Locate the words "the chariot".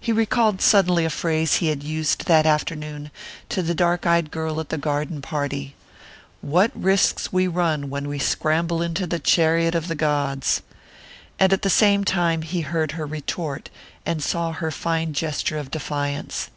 9.06-9.74